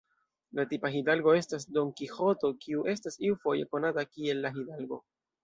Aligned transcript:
La 0.59 0.63
tipa 0.69 0.89
hidalgo 0.95 1.35
estas 1.39 1.67
Don 1.75 1.91
Kiĥoto, 1.99 2.51
kiu 2.65 2.87
estas 2.95 3.19
iufoje 3.29 3.69
konata 3.77 4.07
kiel 4.11 4.43
"La 4.49 4.55
Hidalgo". 4.59 5.01